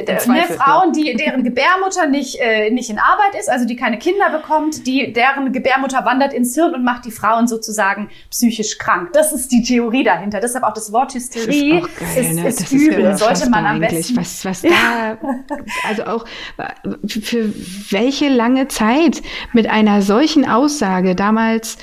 [0.05, 4.29] ne, Frauen, die, deren Gebärmutter nicht, äh, nicht in Arbeit ist, also die keine Kinder
[4.29, 9.11] bekommt, die, deren Gebärmutter wandert ins Hirn und macht die Frauen sozusagen psychisch krank.
[9.13, 10.39] Das ist die Theorie dahinter.
[10.39, 12.47] Deshalb auch das Wort Hysterie ist, geil, ist, ne?
[12.47, 13.05] ist übel.
[13.11, 14.17] Ist Sollte man am besten.
[14.17, 15.17] Was, was da,
[15.87, 16.25] also auch
[17.07, 17.53] für
[17.91, 19.21] welche lange Zeit
[19.53, 21.77] mit einer solchen Aussage damals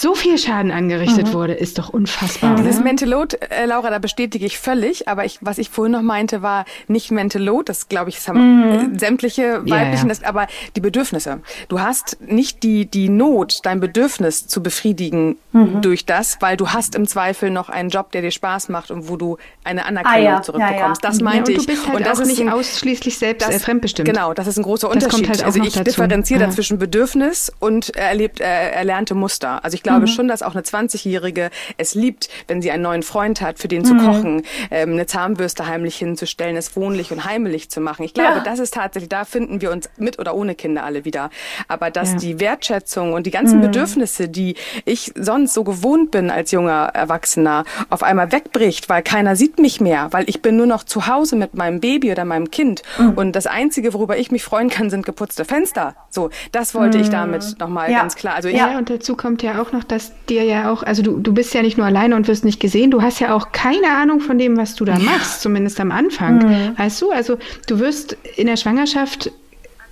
[0.00, 1.32] so viel Schaden angerichtet mhm.
[1.32, 2.56] wurde, ist doch unfassbar.
[2.56, 2.84] Dieses mhm.
[2.84, 5.08] Mentalot, äh, Laura, da bestätige ich völlig.
[5.08, 7.68] Aber ich, was ich vorhin noch meinte, war nicht Mentalot.
[7.68, 8.98] Das glaube ich, das haben mhm.
[8.98, 10.04] sämtliche weiblichen, ja, ja.
[10.04, 11.40] Das, aber die Bedürfnisse.
[11.68, 15.82] Du hast nicht die, die Not, dein Bedürfnis zu befriedigen mhm.
[15.82, 19.08] durch das, weil du hast im Zweifel noch einen Job, der dir Spaß macht und
[19.08, 20.42] wo du eine Anerkennung ah, ja.
[20.42, 21.04] zurückbekommst.
[21.04, 21.58] Das meinte ich.
[21.58, 24.08] Und du bist halt und das auch ist nicht ein, ausschließlich selbst das, äh, fremdbestimmt.
[24.08, 25.28] Genau, das ist ein großer Unterschied.
[25.28, 29.62] Halt also ich differenziere da zwischen Bedürfnis und erlebt, äh, erlernte Muster.
[29.64, 30.06] Also ich glaube mhm.
[30.08, 33.84] schon, dass auch eine 20-Jährige es liebt, wenn sie einen neuen Freund hat, für den
[33.84, 33.98] zu mhm.
[34.04, 38.04] kochen, ähm, eine Zahnbürste heimlich hinzustellen, es wohnlich und heimelig zu machen.
[38.04, 38.44] Ich glaube, ja.
[38.44, 41.30] das ist tatsächlich, da finden wir uns mit oder ohne Kinder alle wieder.
[41.68, 42.18] Aber dass ja.
[42.18, 43.62] die Wertschätzung und die ganzen mhm.
[43.62, 49.36] Bedürfnisse, die ich sonst so gewohnt bin als junger Erwachsener, auf einmal wegbricht, weil keiner
[49.36, 52.50] sieht mich mehr, weil ich bin nur noch zu Hause mit meinem Baby oder meinem
[52.50, 53.12] Kind mhm.
[53.12, 55.94] und das Einzige, worüber ich mich freuen kann, sind geputzte Fenster.
[56.10, 57.12] So, das wollte ich mhm.
[57.12, 58.00] damit nochmal ja.
[58.00, 58.34] ganz klar.
[58.34, 61.18] Also ich, ja, und dazu kommt ja auch noch, dass dir ja auch, also du,
[61.18, 63.90] du bist ja nicht nur alleine und wirst nicht gesehen, du hast ja auch keine
[63.90, 66.38] Ahnung von dem, was du da machst, zumindest am Anfang.
[66.38, 66.78] Mhm.
[66.78, 69.30] Weißt du, also du wirst in der Schwangerschaft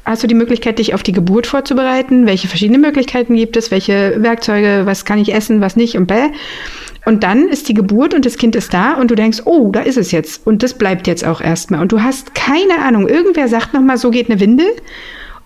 [0.05, 2.27] hast du die Möglichkeit, dich auf die Geburt vorzubereiten?
[2.27, 3.71] Welche verschiedenen Möglichkeiten gibt es?
[3.71, 6.31] Welche Werkzeuge, was kann ich essen, was nicht und bäh.
[7.07, 9.81] Und dann ist die Geburt und das Kind ist da und du denkst, oh, da
[9.81, 10.47] ist es jetzt.
[10.47, 11.81] Und das bleibt jetzt auch erstmal.
[11.81, 13.09] Und du hast keine Ahnung.
[13.09, 14.67] Irgendwer sagt nochmal, so geht eine Windel.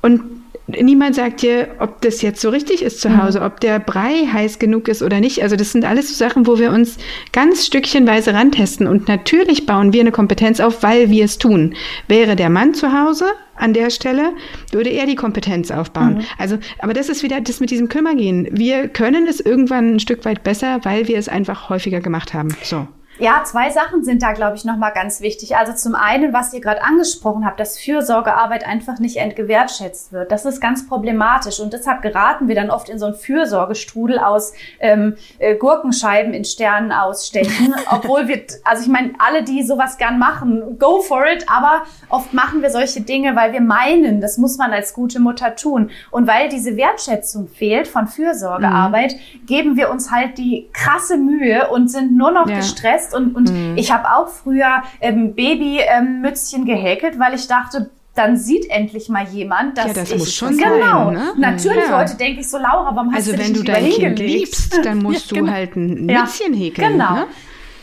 [0.03, 0.23] Und
[0.67, 3.23] niemand sagt dir, ob das jetzt so richtig ist zu mhm.
[3.23, 5.43] Hause, ob der Brei heiß genug ist oder nicht.
[5.43, 6.97] Also das sind alles so Sachen, wo wir uns
[7.33, 8.87] ganz stückchenweise rantesten.
[8.87, 11.75] Und natürlich bauen wir eine Kompetenz auf, weil wir es tun.
[12.09, 14.33] Wäre der Mann zu Hause an der Stelle,
[14.73, 16.15] würde er die Kompetenz aufbauen.
[16.15, 16.25] Mhm.
[16.39, 18.49] Also, aber das ist wieder das mit diesem Kümmergehen.
[18.51, 22.57] Wir können es irgendwann ein Stück weit besser, weil wir es einfach häufiger gemacht haben.
[22.63, 22.89] So.
[23.19, 25.57] Ja, zwei Sachen sind da, glaube ich, nochmal ganz wichtig.
[25.57, 30.33] Also zum einen, was ihr gerade angesprochen habt, dass Fürsorgearbeit einfach nicht entgewertschätzt wird.
[30.33, 34.53] Das ist ganz problematisch und deshalb geraten wir dann oft in so einen Fürsorgestrudel aus
[34.81, 37.75] ähm, äh, Gurkenscheiben in Sternen ausstechen.
[37.91, 42.35] Obwohl wir, also ich meine, alle, die sowas gern machen, go for it, aber oft
[42.35, 45.91] machen wir solche Dinge, weil wir meinen, das muss man als gute Mutter tun.
[46.11, 49.47] Und weil diese Wertschätzung fehlt von Fürsorgearbeit, mhm.
[49.47, 52.57] geben wir uns halt die krasse Mühe und sind nur noch ja.
[52.57, 53.15] gestresst fest.
[53.15, 53.77] Und, und mhm.
[53.77, 59.27] ich habe auch früher ähm, Babymützchen ähm, gehäkelt, weil ich dachte, dann sieht endlich mal
[59.27, 61.07] jemand, dass ja, das ich muss schon genau.
[61.07, 61.33] Sein, ne?
[61.37, 61.99] Natürlich ja.
[61.99, 64.19] heute denke ich so, Laura, warum hast also du dich Also wenn du dein Kind
[64.21, 65.51] liebst, dann musst ja, genau.
[65.51, 66.93] du halt ein Mützchen häkeln.
[66.93, 67.15] Genau.
[67.15, 67.27] Ne?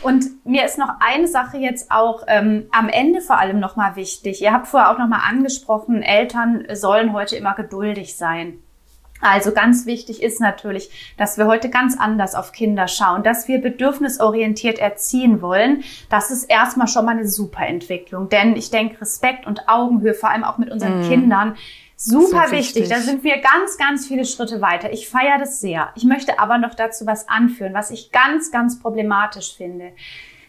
[0.00, 4.40] Und mir ist noch eine Sache jetzt auch ähm, am Ende vor allem nochmal wichtig.
[4.40, 8.54] Ihr habt vorher auch nochmal angesprochen, Eltern sollen heute immer geduldig sein.
[9.22, 13.60] Also ganz wichtig ist natürlich, dass wir heute ganz anders auf Kinder schauen, dass wir
[13.60, 15.84] bedürfnisorientiert erziehen wollen.
[16.10, 20.30] Das ist erstmal schon mal eine super Entwicklung, denn ich denke, Respekt und Augenhöhe, vor
[20.30, 21.08] allem auch mit unseren mm.
[21.08, 21.56] Kindern,
[21.96, 22.82] super so wichtig.
[22.82, 22.88] wichtig.
[22.88, 24.92] Da sind wir ganz, ganz viele Schritte weiter.
[24.92, 25.90] Ich feiere das sehr.
[25.94, 29.92] Ich möchte aber noch dazu was anführen, was ich ganz, ganz problematisch finde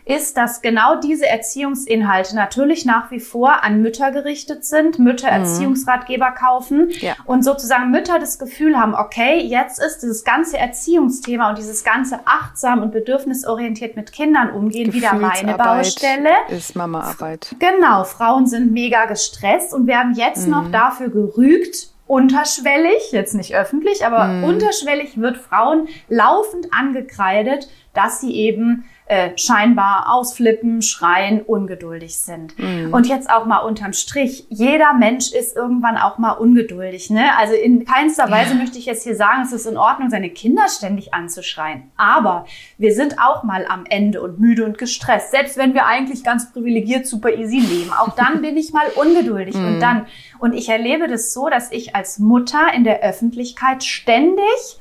[0.06, 5.44] ist, dass genau diese Erziehungsinhalte natürlich nach wie vor an Mütter gerichtet sind, Mütter mhm.
[5.44, 7.16] Erziehungsratgeber kaufen ja.
[7.26, 12.20] und sozusagen Mütter das Gefühl haben, okay, jetzt ist dieses ganze Erziehungsthema und dieses ganze
[12.26, 16.32] achtsam und bedürfnisorientiert mit Kindern umgehen wieder meine Baustelle.
[16.50, 17.56] Ist Mama-Arbeit.
[17.60, 20.52] Genau, Frauen sind mega gestresst und werden jetzt mhm.
[20.52, 24.44] noch dafür gerügt, unterschwellig, jetzt nicht öffentlich, aber mhm.
[24.44, 32.58] unterschwellig wird Frauen laufend angekreidet, dass sie eben äh, scheinbar ausflippen, schreien, ungeduldig sind.
[32.58, 32.94] Mhm.
[32.94, 37.10] Und jetzt auch mal unterm Strich, jeder Mensch ist irgendwann auch mal ungeduldig.
[37.10, 37.38] Ne?
[37.38, 38.60] Also in keinster Weise ja.
[38.60, 41.92] möchte ich jetzt hier sagen, es ist in Ordnung, seine Kinder ständig anzuschreien.
[41.98, 42.46] Aber
[42.78, 45.32] wir sind auch mal am Ende und müde und gestresst.
[45.32, 47.92] Selbst wenn wir eigentlich ganz privilegiert super easy leben.
[47.92, 49.56] Auch dann bin ich mal ungeduldig.
[49.56, 49.68] Mhm.
[49.68, 50.06] Und dann,
[50.40, 54.80] und ich erlebe das so, dass ich als Mutter in der Öffentlichkeit ständig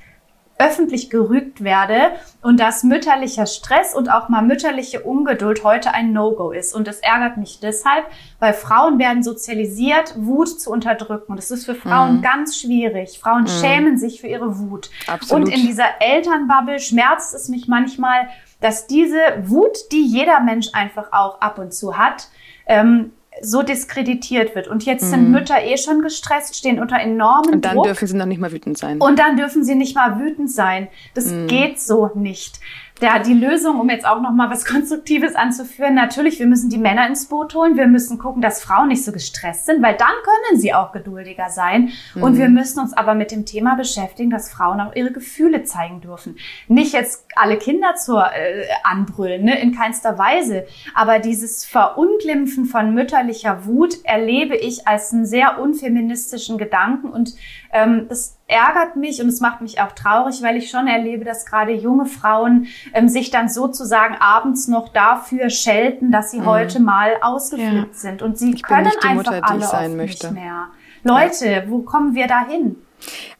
[0.63, 6.53] öffentlich gerügt werde und dass mütterlicher Stress und auch mal mütterliche Ungeduld heute ein No-Go
[6.53, 6.75] ist.
[6.75, 8.05] Und das ärgert mich deshalb,
[8.39, 11.33] weil Frauen werden sozialisiert, Wut zu unterdrücken.
[11.33, 12.23] Und das ist für Frauen mm.
[12.23, 13.19] ganz schwierig.
[13.19, 13.49] Frauen mm.
[13.49, 14.91] schämen sich für ihre Wut.
[15.07, 15.49] Absolut.
[15.49, 18.29] Und in dieser Elternbubble schmerzt es mich manchmal,
[18.61, 22.29] dass diese Wut, die jeder Mensch einfach auch ab und zu hat,
[22.67, 24.69] ähm, so diskreditiert wird.
[24.69, 25.33] Und jetzt sind mhm.
[25.33, 27.55] Mütter eh schon gestresst, stehen unter enormen Druck.
[27.55, 27.85] Und dann Druck.
[27.87, 29.01] dürfen sie noch nicht mal wütend sein.
[29.01, 30.89] Und dann dürfen sie nicht mal wütend sein.
[31.15, 31.47] Das mhm.
[31.47, 32.61] geht so nicht
[33.03, 36.79] der, die Lösung, um jetzt auch noch mal was Konstruktives anzuführen, natürlich, wir müssen die
[36.79, 37.77] Männer ins Boot holen.
[37.77, 41.51] Wir müssen gucken, dass Frauen nicht so gestresst sind, weil dann können sie auch geduldiger
[41.51, 41.91] sein.
[42.15, 42.23] Mhm.
[42.23, 46.01] Und wir müssen uns aber mit dem Thema beschäftigen, dass Frauen auch ihre Gefühle zeigen
[46.01, 46.37] dürfen.
[46.69, 49.61] Nicht jetzt alle Kinder zur äh, anbrüllen, ne?
[49.61, 50.67] in keinster Weise.
[50.95, 57.35] Aber dieses Verunglimpfen von mütterlicher Wut erlebe ich als einen sehr unfeministischen Gedanken und
[57.73, 61.47] ähm, das ärgert mich und es macht mich auch traurig, weil ich schon erlebe, dass
[61.47, 66.47] gerade junge Frauen ähm, sich dann sozusagen abends noch dafür schelten, dass sie mhm.
[66.47, 67.99] heute mal ausgeflippt ja.
[67.99, 68.23] sind.
[68.23, 70.69] Und sie ich können einfach Mutter, alle oft nicht mehr.
[71.05, 72.77] Leute, wo kommen wir da hin?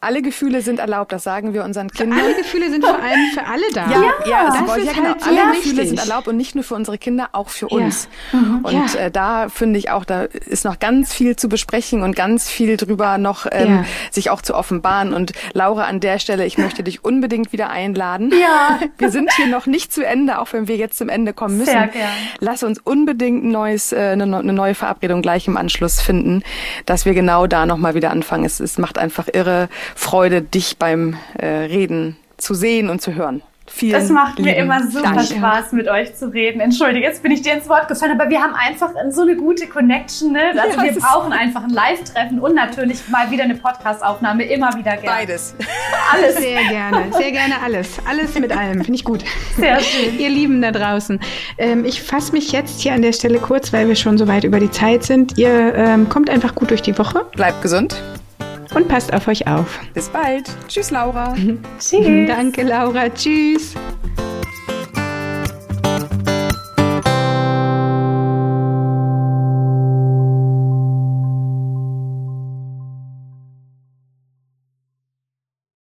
[0.01, 2.19] Alle Gefühle sind erlaubt, das sagen wir unseren Kindern.
[2.19, 3.89] Alle Gefühle sind vor allem für alle da.
[3.89, 5.09] Ja, ja, ja, das wollte, ja genau.
[5.09, 5.87] Halt alle Gefühle wichtig.
[5.89, 8.09] sind erlaubt und nicht nur für unsere Kinder, auch für uns.
[8.31, 8.59] Mhm.
[8.63, 12.49] Und äh, da finde ich auch, da ist noch ganz viel zu besprechen und ganz
[12.49, 15.13] viel drüber noch ähm, sich auch zu offenbaren.
[15.13, 18.31] Und Laura, an der Stelle, ich möchte dich unbedingt wieder einladen.
[18.31, 18.79] Ja.
[18.97, 21.71] Wir sind hier noch nicht zu Ende, auch wenn wir jetzt zum Ende kommen müssen.
[21.71, 22.09] Sehr gern.
[22.39, 26.43] Lass uns unbedingt ein neues, äh, eine, eine neue Verabredung gleich im Anschluss finden,
[26.85, 28.45] dass wir genau da nochmal wieder anfangen.
[28.45, 29.52] Es, es macht einfach irre
[29.95, 33.41] Freude, dich beim äh, Reden zu sehen und zu hören.
[33.65, 35.21] Vielen das macht mir immer super Dank.
[35.25, 36.59] Spaß, mit euch zu reden.
[36.59, 39.67] Entschuldige, jetzt bin ich dir ins Wort gefallen, aber wir haben einfach so eine gute
[39.67, 40.33] Connection.
[40.33, 40.51] Ne?
[40.51, 44.43] Also ja, wir brauchen einfach ein Live-Treffen und natürlich mal wieder eine Podcast-Aufnahme.
[44.43, 45.17] Immer wieder gerne.
[45.17, 45.55] Beides.
[46.13, 46.35] Alles.
[46.37, 47.05] Sehr gerne.
[47.13, 47.97] Sehr gerne alles.
[48.07, 48.83] Alles mit allem.
[48.83, 49.23] Finde ich gut.
[49.55, 50.19] Sehr schön.
[50.19, 51.19] Ihr Lieben da draußen.
[51.57, 54.43] Ähm, ich fasse mich jetzt hier an der Stelle kurz, weil wir schon so weit
[54.43, 55.37] über die Zeit sind.
[55.37, 57.25] Ihr ähm, kommt einfach gut durch die Woche.
[57.33, 57.95] Bleibt gesund
[58.73, 59.79] und passt auf euch auf.
[59.93, 60.49] Bis bald.
[60.67, 61.35] Tschüss, Laura.
[61.79, 62.27] Tschüss.
[62.27, 63.09] Danke, Laura.
[63.09, 63.75] Tschüss.